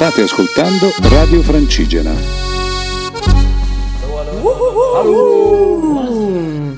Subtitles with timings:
[0.00, 2.10] State ascoltando Radio Francigena.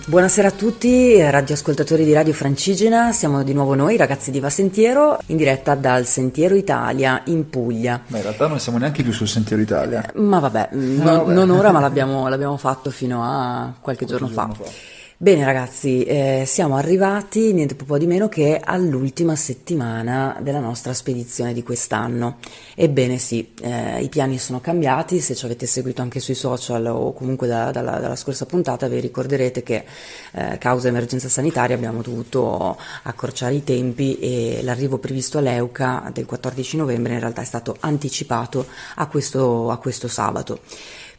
[0.06, 5.20] Buonasera a tutti, radioascoltatori di Radio Francigena, siamo di nuovo noi, ragazzi di Va Sentiero,
[5.26, 8.00] in diretta dal Sentiero Italia in Puglia.
[8.08, 10.04] Ma in realtà non siamo neanche più sul Sentiero Italia.
[10.16, 11.32] Ma vabbè, non, vabbè.
[11.32, 14.64] non ora, ma l'abbiamo, l'abbiamo fatto fino a qualche, giorno, giorno fa.
[14.64, 14.70] fa.
[15.23, 21.52] Bene ragazzi, eh, siamo arrivati niente po' di meno che all'ultima settimana della nostra spedizione
[21.52, 22.38] di quest'anno.
[22.75, 27.12] Ebbene sì, eh, i piani sono cambiati, se ci avete seguito anche sui social o
[27.12, 29.84] comunque da- dalla, dalla scorsa puntata vi ricorderete che
[30.33, 36.78] eh, causa emergenza sanitaria abbiamo dovuto accorciare i tempi e l'arrivo previsto all'Euca del 14
[36.78, 38.66] novembre in realtà è stato anticipato
[38.97, 40.59] a questo, a questo sabato.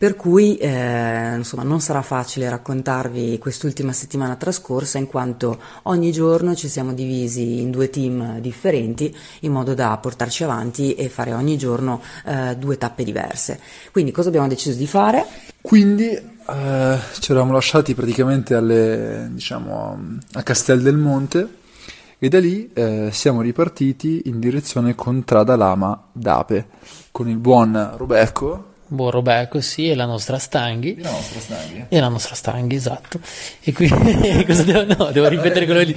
[0.03, 6.55] Per cui eh, insomma non sarà facile raccontarvi quest'ultima settimana trascorsa in quanto ogni giorno
[6.55, 11.57] ci siamo divisi in due team differenti in modo da portarci avanti e fare ogni
[11.57, 13.61] giorno eh, due tappe diverse.
[13.93, 15.25] Quindi cosa abbiamo deciso di fare?
[15.61, 21.47] Quindi eh, ci eravamo lasciati praticamente alle, diciamo, a Castel del Monte
[22.19, 26.65] e da lì eh, siamo ripartiti in direzione Contrada Lama d'Ape
[27.09, 28.71] con il buon Rubecco.
[28.93, 31.01] Buon Roberto, sì, e la nostra Stanghi.
[31.01, 31.85] La nostra Staghi.
[31.89, 33.19] E la nostra Stanghi, esatto.
[33.63, 35.95] E quindi cosa devo, no, devo ripetere quello lì.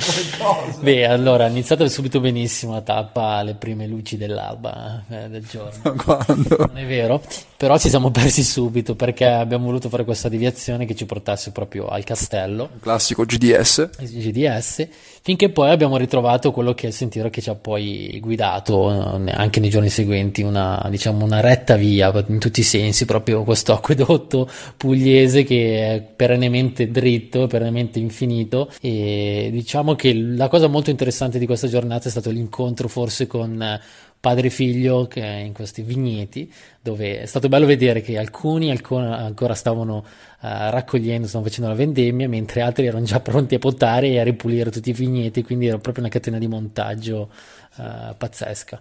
[0.81, 5.95] Beh, allora, ha iniziato subito benissimo la tappa alle prime luci dell'alba eh, del giorno.
[6.03, 6.57] Quando?
[6.57, 7.23] Non è vero,
[7.57, 11.89] però ci siamo persi subito perché abbiamo voluto fare questa deviazione che ci portasse proprio
[11.89, 12.71] al castello.
[12.81, 13.91] Classico GDS.
[13.99, 14.89] GDS,
[15.23, 19.31] finché poi abbiamo ritrovato quello che è il sentiero che ci ha poi guidato eh,
[19.33, 23.73] anche nei giorni seguenti, una, diciamo, una retta via in tutti i sensi, proprio questo
[23.73, 31.39] acquedotto pugliese che è perennemente dritto, perennemente infinito e diciamo che la cosa molto interessante
[31.39, 33.81] di questa giornata è stato l'incontro forse con eh,
[34.19, 39.55] padre e figlio che in questi vigneti dove è stato bello vedere che alcuni ancora,
[39.55, 40.05] stavano
[40.41, 44.23] eh, raccogliendo, stavano facendo la vendemmia, mentre altri erano già pronti a potare e a
[44.23, 47.31] ripulire tutti i vigneti, quindi era proprio una catena di montaggio
[47.79, 48.81] eh, pazzesca.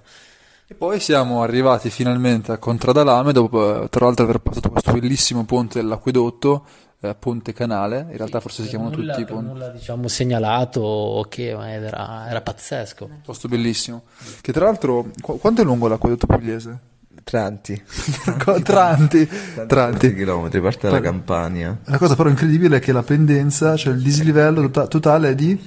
[0.67, 5.45] E poi siamo arrivati finalmente a Contradalame dopo eh, tra l'altro aver passato questo bellissimo
[5.45, 6.65] ponte dell'acquedotto,
[7.01, 9.45] eh, ponte canale, in realtà forse si chiamano nulla, tutti ponti.
[9.47, 13.07] nulla diciamo segnalato o che ma era, era pazzesco.
[13.23, 14.03] Posto bellissimo.
[14.41, 16.79] Che tra l'altro, qu- quanto è lungo l'acquedotto pugliese?
[17.23, 17.79] Tranti.
[18.43, 19.29] Co- Tranti,
[19.67, 20.15] Tranti.
[20.15, 21.77] chilometri, parte dalla Campania.
[21.85, 25.59] La cosa però incredibile è che la pendenza, cioè il dislivello tota- totale è di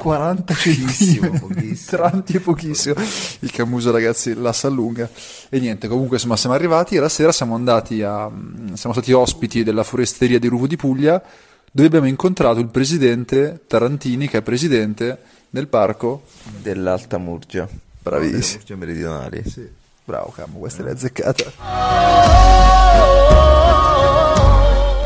[0.00, 1.38] 40 Pochissimo.
[1.86, 2.94] Tranti è pochissimo.
[3.40, 5.06] Il Camuso ragazzi la sa lunga.
[5.50, 8.30] E niente, comunque insomma siamo arrivati e la sera siamo andati a...
[8.72, 11.22] siamo stati ospiti della foresteria di Ruvo di Puglia
[11.70, 15.18] dove abbiamo incontrato il presidente Tarantini che è presidente
[15.50, 16.22] del parco.
[16.62, 17.68] Dell'Alta Murgia.
[18.02, 18.40] Bravissimo.
[18.40, 19.42] Delle Murge meridionali.
[19.48, 19.68] Sì,
[20.02, 21.52] bravo Camo, questa l'hai azzeccata.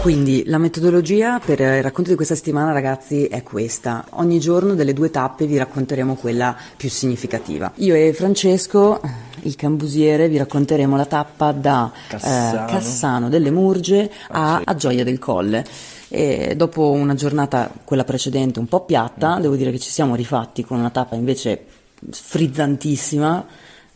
[0.04, 4.04] Quindi la metodologia per il racconto di questa settimana ragazzi è questa.
[4.10, 7.72] Ogni giorno delle due tappe vi racconteremo quella più significativa.
[7.76, 9.00] Io e Francesco,
[9.44, 12.66] il cambusiere, vi racconteremo la tappa da eh, Cassano.
[12.66, 15.64] Cassano delle Murge a, a Gioia del Colle.
[16.08, 20.66] E dopo una giornata, quella precedente, un po' piatta, devo dire che ci siamo rifatti
[20.66, 21.64] con una tappa invece
[22.10, 23.46] frizzantissima.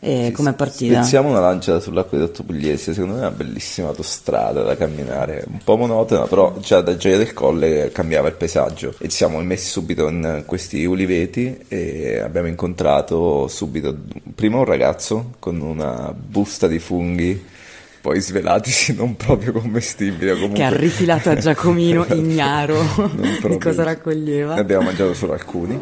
[0.01, 1.01] E com'è partita?
[1.01, 5.75] Spezziamo una lancia sull'acquedotto pugliese, secondo me è una bellissima autostrada da camminare, un po'
[5.75, 10.07] monotona, però già da Gioia del Colle cambiava il paesaggio e ci siamo messi subito
[10.07, 13.93] in questi uliveti e abbiamo incontrato subito
[14.35, 17.45] prima un ragazzo con una busta di funghi,
[17.99, 22.81] poi svelatisi non proprio commestibili, o comunque Che ha rifilato a Giacomino ignaro
[23.19, 24.53] di cosa raccoglieva.
[24.53, 25.77] Ne abbiamo mangiato solo alcuni.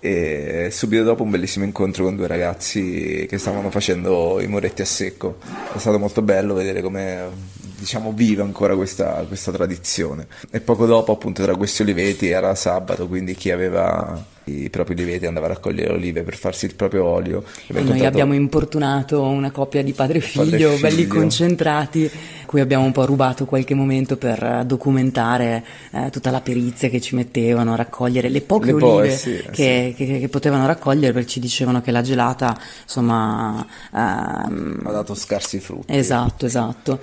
[0.00, 4.84] E subito dopo un bellissimo incontro con due ragazzi che stavano facendo i muretti a
[4.84, 5.38] secco.
[5.74, 10.26] È stato molto bello vedere come diciamo vive ancora questa, questa tradizione.
[10.50, 15.26] E poco dopo, appunto, tra questi oliveti era sabato, quindi chi aveva i propri oliveti
[15.26, 17.44] andava a raccogliere olive per farsi il proprio olio.
[17.66, 21.14] E noi incontrato- abbiamo importunato una coppia di padre e Padre figlio, e belli figlio.
[21.20, 22.10] concentrati,
[22.46, 27.00] cui abbiamo un po' rubato qualche momento per eh, documentare eh, tutta la perizia che
[27.00, 30.66] ci mettevano a raccogliere le poche Le olive eh sì, eh che, che- che potevano
[30.66, 33.66] raccogliere perché ci dicevano che la gelata, insomma...
[33.94, 35.92] ehm, ha dato scarsi frutti.
[35.96, 36.98] esatto, esatto.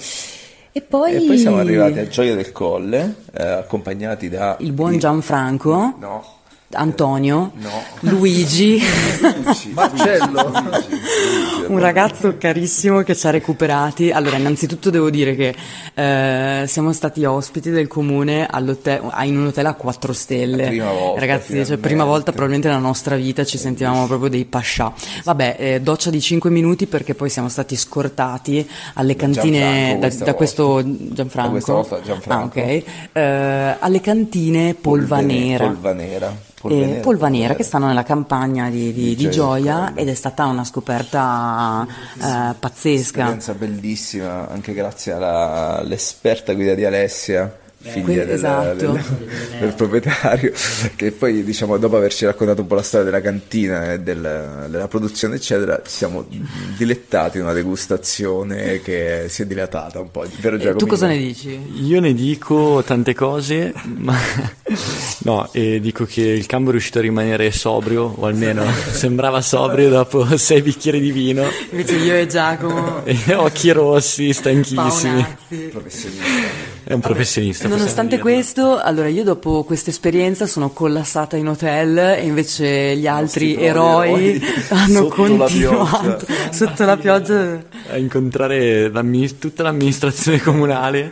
[0.77, 4.97] E poi, E poi siamo arrivati a Gioia del Colle, eh, accompagnati da il buon
[4.99, 5.95] Gianfranco.
[5.97, 6.25] No,
[6.75, 7.69] Antonio, No.
[8.01, 8.81] Luigi,
[9.73, 10.51] Marcello.
[11.67, 14.11] un ragazzo carissimo che ci ha recuperati.
[14.11, 15.55] Allora, innanzitutto devo dire che
[15.93, 18.47] eh, siamo stati ospiti del comune
[19.23, 20.67] in un hotel a 4 stelle.
[20.67, 24.91] Prima volta, Ragazzi, cioè, prima volta probabilmente nella nostra vita ci sentivamo proprio dei pascià.
[25.23, 30.33] Vabbè, eh, doccia di 5 minuti perché poi siamo stati scortati alle cantine da, da
[30.33, 31.47] questo Gianfranco.
[31.47, 32.59] Da questa volta Gianfranco.
[32.59, 32.83] Ah, ok.
[33.13, 35.65] Eh, alle cantine Polvanera.
[35.65, 36.35] Polvanera.
[36.69, 41.85] Eh, Polvanera che stanno nella campagna di, di- Di Gioia ed è stata una scoperta
[42.17, 43.19] eh, pazzesca.
[43.21, 47.55] Esperienza bellissima, anche grazie alla- all'esperta guida di Alessia,
[47.91, 48.91] figlia Que- del, esatto.
[48.91, 49.03] del-
[49.59, 50.51] del proprietario,
[50.95, 54.87] che poi diciamo dopo averci raccontato un po' la storia della cantina e del- della
[54.87, 56.25] produzione eccetera, ci siamo
[56.77, 60.25] dilettati in una degustazione che si è dilatata un po'.
[60.39, 60.87] Vero Eh, tu Giacomino?
[60.87, 61.59] cosa ne dici?
[61.83, 64.17] Io ne dico tante cose, ma
[65.23, 69.89] no, e dico che il campo è riuscito a rimanere sobrio, o almeno sembrava sobrio
[69.89, 75.21] dopo sei bicchieri di vino, Invece io e Giacomo, e occhi rossi, stanchissimi.
[75.21, 75.55] Paonazzi.
[75.71, 76.23] Professionista.
[76.87, 77.67] È un professionista.
[77.67, 83.55] Nonostante questo, allora io dopo questa esperienza sono collassata in hotel e invece gli altri
[83.55, 86.51] eroi, eroi hanno sotto la continuato pioggia.
[86.51, 87.63] sotto la pioggia.
[87.89, 88.91] a incontrare
[89.39, 91.11] tutta l'amministrazione comunale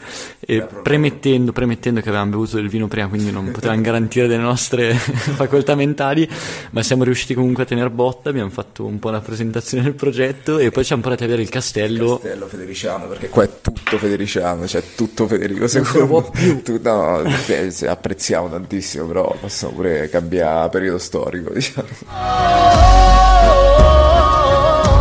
[0.82, 5.76] premettendo, premettendo che avevamo bevuto del vino prima, quindi non potevamo garantire delle nostre facoltà
[5.76, 6.28] mentali,
[6.72, 10.58] ma siamo riusciti comunque a tenere botta, abbiamo fatto un po' la presentazione del progetto
[10.58, 12.20] e poi ci siamo portati a vedere il castello.
[12.20, 16.62] Castello Federiciano, perché qua è tutto Federiciano, cioè tutto Federico II.
[16.64, 17.24] Tu- no,
[17.70, 21.88] sì, apprezziamo tantissimo, però possiamo pure cambiare periodo storico, diciamo.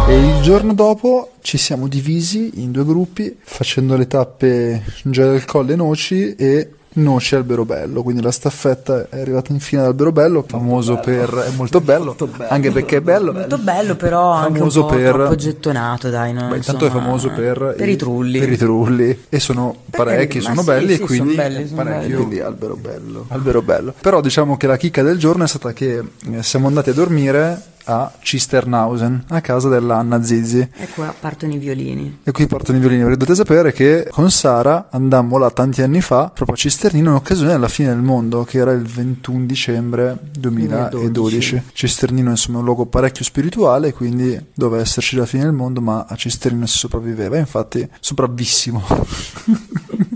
[0.08, 5.44] E il giorno dopo ci siamo divisi in due gruppi facendo le tappe Gioia del
[5.44, 10.44] Colle Noci e Noci Albero Bello, quindi la staffetta è arrivata infine ad Albero Bello,
[10.46, 12.14] famoso per è molto bello,
[12.48, 13.32] anche perché è bello.
[13.32, 16.34] Molto bello, però anche un Famoso po' per- troppo gettonato, dai.
[16.34, 16.48] no?
[16.48, 18.38] Beh, intanto è famoso per, per i trulli.
[18.40, 21.82] per i trulli e sono parecchi, sono sì, belli sì, e sono quindi, belli, sono
[21.82, 22.14] parecchi, belli.
[22.14, 23.94] quindi albero bello, albero bello.
[23.98, 27.70] Però diciamo che la chicca del giorno è stata che eh, siamo andati a dormire
[27.84, 30.68] a Cisternhausen, a casa della Anna Zizi.
[30.76, 32.18] E qua partono i violini.
[32.22, 36.00] E qui partono i violini, perché dovete sapere che con Sara andammo là tanti anni
[36.00, 40.18] fa, proprio a Cisternino, in occasione della fine del mondo, che era il 21 dicembre
[40.38, 40.90] 2012.
[40.90, 41.62] 2012.
[41.72, 46.06] Cisternino insomma è un luogo parecchio spirituale, quindi doveva esserci la fine del mondo, ma
[46.08, 48.82] a Cisternino si sopravviveva, infatti sopravvissimo.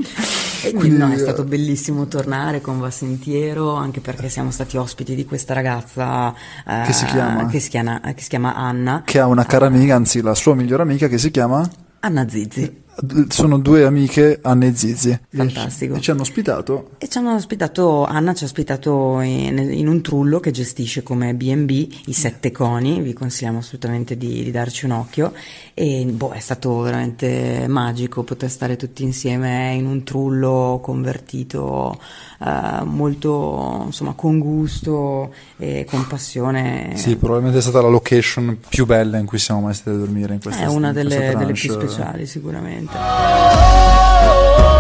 [0.63, 5.15] E Quindi, no, è eh, stato bellissimo tornare con Vassentiero, anche perché siamo stati ospiti
[5.15, 6.35] di questa ragazza
[6.67, 7.47] eh, Che si chiama?
[7.47, 10.55] che si chiama, che si chiama Anna, che ha una cara amica, anzi la sua
[10.55, 11.69] migliore amica che si chiama...
[12.01, 12.85] Anna Zizi.
[13.29, 15.19] Sono due amiche, Anne e Zizi.
[15.29, 15.97] Fantastico.
[15.97, 20.01] E ci hanno ospitato E ci hanno ospitato, Anna ci ha ospitato in, in un
[20.01, 24.93] trullo che gestisce come B&B i Sette Coni, vi consigliamo assolutamente di, di darci un
[24.93, 25.33] occhio
[25.75, 31.99] e boh, è stato veramente magico poter stare tutti insieme in un trullo convertito
[32.41, 36.93] eh, molto insomma con gusto e con passione.
[36.97, 40.35] Sì, probabilmente è stata la location più bella in cui siamo mai stati a dormire
[40.35, 42.86] in questa è una delle, delle più speciali sicuramente.
[42.95, 44.27] oh.
[44.29, 44.76] oh, oh.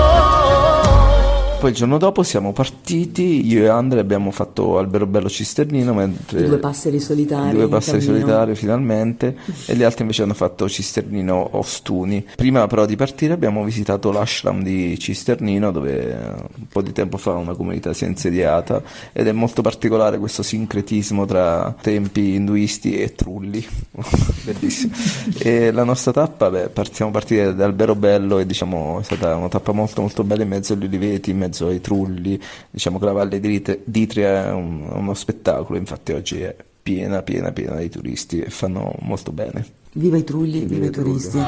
[1.58, 6.42] Poi il giorno dopo siamo partiti, io e Andre abbiamo fatto Albero Bello Cisternino, mentre
[6.42, 7.56] I due passeri solitari.
[7.56, 12.24] due passeri solitari finalmente e gli altri invece hanno fatto Cisternino Ostuni.
[12.36, 16.14] Prima però di partire abbiamo visitato l'ashram di Cisternino dove
[16.56, 18.82] un po' di tempo fa una comunità si è insediata
[19.12, 23.66] ed è molto particolare questo sincretismo tra tempi induisti e trulli,
[24.44, 24.92] bellissimo.
[25.38, 29.34] E la nostra tappa, beh, part- siamo partiti da Albero Bello e diciamo è stata
[29.34, 32.38] una tappa molto molto bella in mezzo agli uliveti, in mezzo ai trulli,
[32.70, 37.76] diciamo che la Valle d'Itria è un- uno spettacolo, infatti oggi è piena piena piena
[37.76, 39.64] di turisti e fanno molto bene.
[39.94, 41.38] Viva i trulli, viva, i turisti.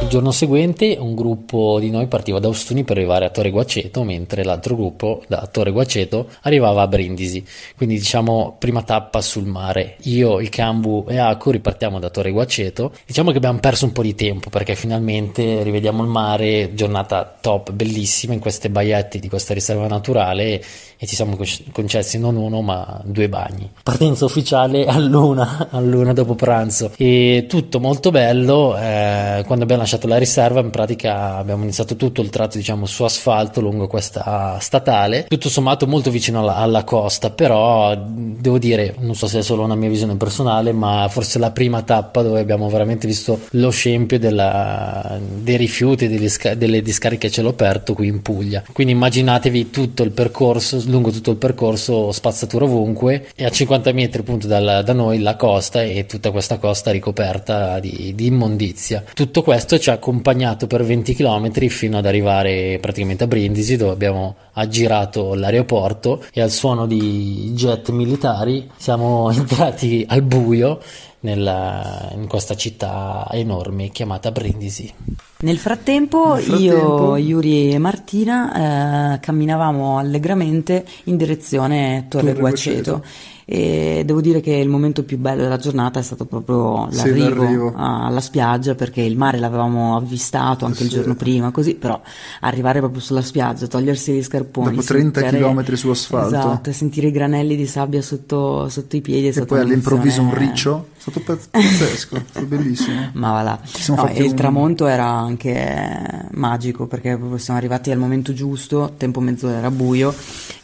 [0.00, 4.04] Il giorno seguente un gruppo di noi partiva da Ostuni per arrivare a Torre Guaceto,
[4.04, 7.44] mentre l'altro gruppo da Torre Guaceto arrivava a Brindisi.
[7.76, 9.96] Quindi diciamo prima tappa sul mare.
[10.02, 12.92] Io, il Cambu e Acu ripartiamo da Torre Guaceto.
[13.04, 17.72] Diciamo che abbiamo perso un po' di tempo perché finalmente rivediamo il mare, giornata top,
[17.72, 20.62] bellissima in queste baiette di questa riserva naturale
[20.96, 23.68] e ci siamo con- concessi non uno ma due bagni.
[23.82, 28.78] Partenza ufficiale all'una, all'una dopo pranzo e tutto molto bello.
[28.78, 32.84] eh, quando abbiamo lasciato lasciato la riserva, in pratica abbiamo iniziato tutto il tratto diciamo
[32.84, 38.94] su asfalto lungo questa statale, tutto sommato molto vicino alla, alla costa, però devo dire,
[38.98, 42.40] non so se è solo una mia visione personale, ma forse la prima tappa dove
[42.40, 48.08] abbiamo veramente visto lo scempio della, dei rifiuti, delle, delle discariche a cielo aperto qui
[48.08, 48.62] in Puglia.
[48.70, 54.20] Quindi immaginatevi tutto il percorso, lungo tutto il percorso, spazzatura ovunque e a 50 metri
[54.20, 59.02] appunto dal, da noi la costa e tutta questa costa ricoperta di, di immondizia.
[59.14, 63.92] Tutto questo ci ha accompagnato per 20 km fino ad arrivare praticamente a Brindisi dove
[63.92, 70.80] abbiamo aggirato l'aeroporto e al suono di jet militari siamo entrati al buio
[71.20, 74.92] nella, in questa città enorme chiamata Brindisi.
[75.40, 77.16] Nel frattempo, Nel frattempo...
[77.16, 82.90] io, Yuri e Martina eh, camminavamo allegramente in direzione Torre, Torre Guaceto.
[82.90, 87.70] Guaceto e devo dire che il momento più bello della giornata è stato proprio l'arrivo,
[87.70, 90.82] sì, alla spiaggia perché il mare l'avevamo avvistato anche sì.
[90.84, 91.98] il giorno prima così però
[92.40, 97.10] arrivare proprio sulla spiaggia togliersi gli scarponi dopo 30 km su asfalto esatto sentire i
[97.10, 102.16] granelli di sabbia sotto, sotto i piedi e poi all'improvviso un riccio è stato pazzesco,
[102.34, 103.10] è bellissimo.
[103.12, 103.60] Ma va là.
[103.88, 109.48] No, e il tramonto era anche magico perché siamo arrivati al momento giusto, tempo mezzo
[109.48, 110.12] era buio,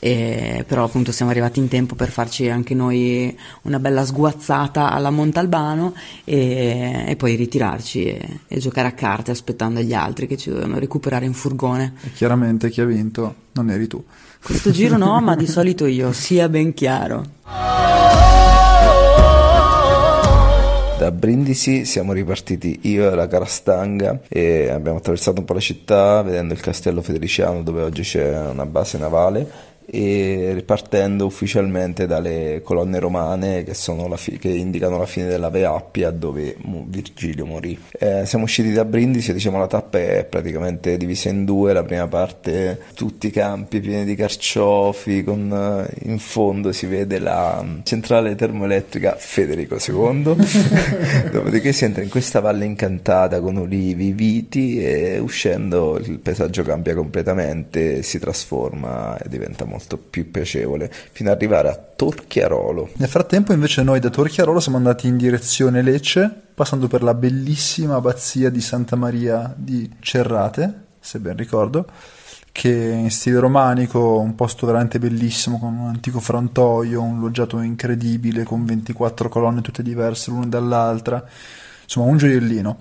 [0.00, 5.10] e, però appunto siamo arrivati in tempo per farci anche noi una bella sguazzata alla
[5.10, 10.50] Montalbano e, e poi ritirarci e, e, giocare a carte aspettando gli altri che ci
[10.50, 11.94] dovevano recuperare in furgone.
[12.02, 14.02] E chiaramente chi ha vinto non eri tu.
[14.42, 17.24] Questo giro no, ma di solito io, sia ben chiaro.
[20.98, 26.22] Da Brindisi siamo ripartiti io e la Carastanga e abbiamo attraversato un po' la città
[26.22, 32.98] vedendo il castello Federiciano dove oggi c'è una base navale e ripartendo ufficialmente dalle colonne
[32.98, 37.78] romane che, fi- che indicano la fine della Ve Appia dove Virgilio morì.
[37.98, 41.82] Eh, siamo usciti da Brindisi e diciamo la tappa è praticamente divisa in due, la
[41.82, 47.62] prima parte tutti i campi pieni di carciofi con uh, in fondo si vede la
[47.62, 50.34] mm, centrale termoelettrica Federico II,
[51.30, 56.94] dopodiché si entra in questa valle incantata con olivi, viti e uscendo il paesaggio cambia
[56.94, 62.90] completamente, si trasforma e diventa molto molto più piacevole, fino ad arrivare a Torchiarolo.
[62.96, 67.96] Nel frattempo invece noi da Torchiarolo siamo andati in direzione Lecce, passando per la bellissima
[67.96, 71.86] abbazia di Santa Maria di Cerrate, se ben ricordo,
[72.52, 78.44] che in stile romanico, un posto veramente bellissimo con un antico frantoio, un loggiato incredibile
[78.44, 81.22] con 24 colonne tutte diverse l'una dall'altra,
[81.82, 82.78] insomma un gioiellino.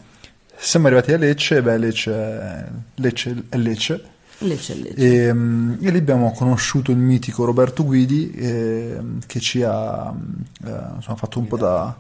[0.56, 4.04] Siamo arrivati a Lecce, beh Lecce, Lecce è Lecce,
[4.44, 4.96] Lecce, Lecce.
[4.96, 10.14] E, ehm, e, lì abbiamo conosciuto il mitico Roberto Guidi eh, che ci ha
[10.66, 11.96] eh, insomma, fatto un po' da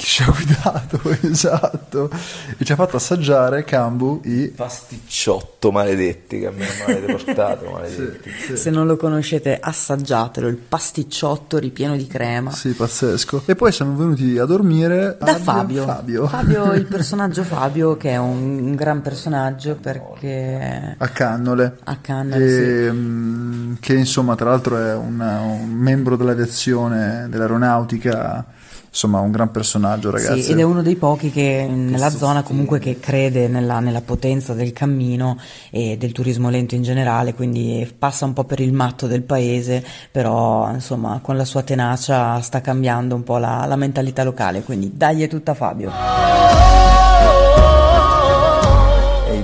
[0.00, 2.10] che ci ha guidato, esatto,
[2.56, 7.70] e ci ha fatto assaggiare Cambu i pasticciotto maledetti che a me mi avete portato,
[7.70, 8.30] maledetti.
[8.30, 8.56] Sì, sì.
[8.56, 12.50] Se non lo conoscete, assaggiatelo, il pasticciotto ripieno di crema.
[12.50, 13.42] Sì, pazzesco.
[13.44, 15.84] E poi siamo venuti a dormire da Fabio.
[15.84, 16.26] Fabio.
[16.26, 20.94] Fabio, il personaggio Fabio, che è un, un gran personaggio perché...
[20.96, 21.76] A Cannole.
[21.84, 22.90] A Cannole, e, sì.
[22.90, 28.46] Mm, che insomma, tra l'altro è una, un membro dell'aviazione, dell'aeronautica
[28.90, 30.42] insomma un gran personaggio ragazzi.
[30.42, 34.52] sì, ed è uno dei pochi che nella zona comunque che crede nella, nella, potenza
[34.52, 35.38] del cammino
[35.70, 39.84] e del turismo lento in generale quindi passa un po' per il matto del paese
[40.10, 44.62] però insomma con la sua tenacia sta cambiando un po' la, la mentalità locale.
[44.62, 46.69] Quindi dagli è tutta Fabio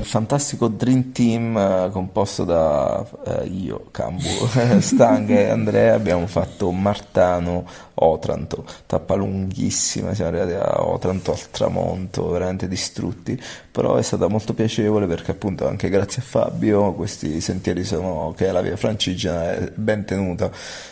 [0.07, 4.29] fantastico Dream Team eh, composto da eh, io, Cambu,
[4.81, 12.31] Stang e Andrea abbiamo fatto Martano Otranto, tappa lunghissima, siamo arrivati a Otranto al tramonto,
[12.31, 17.85] veramente distrutti, però è stata molto piacevole perché appunto anche grazie a Fabio questi sentieri
[17.85, 20.51] sono, che la via francigena è ben tenuta,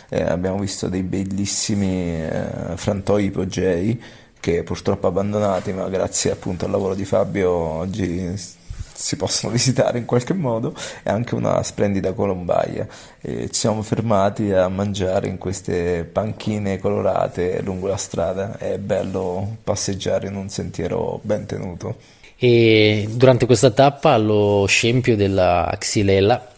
[0.09, 4.03] eh, abbiamo visto dei bellissimi eh, frantoi ipogei
[4.39, 8.63] che purtroppo abbandonati, ma grazie appunto al lavoro di Fabio oggi
[8.95, 10.73] si possono visitare in qualche modo
[11.03, 12.87] e anche una splendida colombaia.
[13.21, 19.57] E ci siamo fermati a mangiare in queste panchine colorate lungo la strada, è bello
[19.63, 21.97] passeggiare in un sentiero ben tenuto.
[22.37, 26.51] E durante questa tappa allo scempio della Xylella,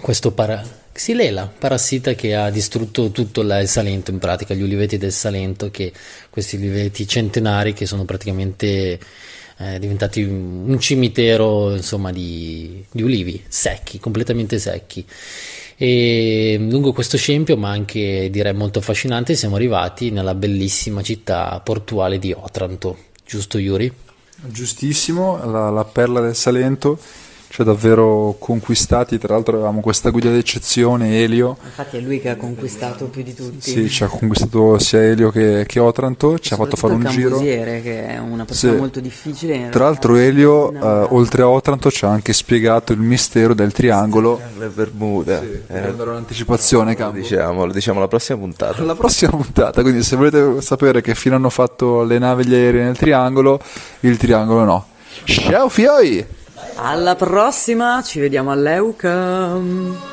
[0.00, 5.12] questo para- Xylella, parassita che ha distrutto tutto il Salento in pratica, gli uliveti del
[5.12, 5.92] Salento, che
[6.28, 8.98] questi uliveti centenari che sono praticamente
[9.60, 15.04] eh, diventati un cimitero insomma di, di ulivi secchi, completamente secchi.
[15.76, 22.18] E lungo questo scempio, ma anche direi molto affascinante, siamo arrivati nella bellissima città portuale
[22.18, 23.90] di Otranto, giusto Yuri?
[24.42, 26.98] Giustissimo, la, la perla del Salento,
[27.52, 32.28] ci ha davvero conquistati, tra l'altro avevamo questa guida d'eccezione, Elio, Infatti è lui che
[32.28, 33.68] ha conquistato più di tutti.
[33.72, 37.30] sì, ci ha conquistato sia Elio che, che Otranto, ci ha fatto fare un giro.
[37.30, 38.78] Cambusiere, che è una persona Sì.
[38.78, 39.68] molto difficile.
[39.70, 41.14] Tra l'altro realtà Elio, eh, innamorato.
[41.16, 44.40] oltre a Otranto, ci ha anche spiegato il mistero del triangolo.
[44.56, 45.38] Le Bermuda.
[45.40, 47.18] Per Era- andare un'anticipazione, campo.
[47.18, 48.80] diciamo, lo diciamo alla prossima puntata.
[48.84, 52.54] La prossima puntata, quindi se volete sapere che fine hanno fatto le navi e gli
[52.54, 53.60] aerei nel triangolo,
[54.00, 54.86] il triangolo no.
[55.24, 56.24] Ciao fioi!
[56.82, 60.09] Alla prossima, ci vediamo all'Euca.